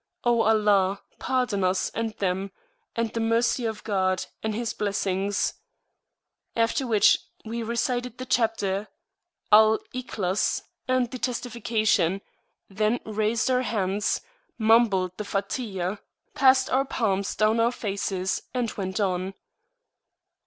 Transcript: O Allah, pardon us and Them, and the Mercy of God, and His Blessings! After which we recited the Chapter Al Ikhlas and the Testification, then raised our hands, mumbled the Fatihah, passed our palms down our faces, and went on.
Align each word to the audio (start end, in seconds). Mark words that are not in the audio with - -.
O 0.23 0.41
Allah, 0.41 0.99
pardon 1.19 1.63
us 1.63 1.91
and 1.91 2.13
Them, 2.17 2.49
and 2.95 3.13
the 3.13 3.19
Mercy 3.19 3.65
of 3.65 3.83
God, 3.83 4.25
and 4.41 4.55
His 4.55 4.73
Blessings! 4.73 5.53
After 6.55 6.87
which 6.87 7.19
we 7.45 7.61
recited 7.61 8.17
the 8.17 8.25
Chapter 8.25 8.87
Al 9.51 9.77
Ikhlas 9.93 10.63
and 10.87 11.11
the 11.11 11.19
Testification, 11.19 12.21
then 12.67 12.99
raised 13.05 13.51
our 13.51 13.61
hands, 13.61 14.21
mumbled 14.57 15.11
the 15.17 15.23
Fatihah, 15.23 15.99
passed 16.33 16.71
our 16.71 16.83
palms 16.85 17.35
down 17.35 17.59
our 17.59 17.71
faces, 17.71 18.41
and 18.55 18.71
went 18.73 18.99
on. 18.99 19.35